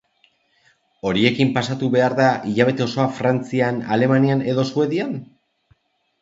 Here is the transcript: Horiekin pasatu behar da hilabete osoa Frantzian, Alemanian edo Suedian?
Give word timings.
Horiekin 1.09 1.51
pasatu 1.57 1.89
behar 1.95 2.15
da 2.19 2.29
hilabete 2.53 2.85
osoa 2.87 3.05
Frantzian, 3.19 3.79
Alemanian 3.99 4.43
edo 4.55 4.65
Suedian? 4.71 5.15